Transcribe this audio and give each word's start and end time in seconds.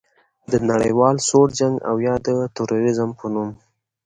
د 0.51 0.53
نړیوال 0.69 1.15
سوړ 1.27 1.47
جنګ 1.59 1.75
او 1.89 1.95
یا 2.07 2.15
د 2.25 2.29
تروریزم 2.55 3.09
په 3.19 3.25
نوم 3.33 3.49